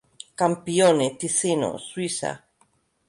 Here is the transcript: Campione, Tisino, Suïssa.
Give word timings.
Campione, 0.41 1.05
Tisino, 1.17 1.71
Suïssa. 1.87 2.31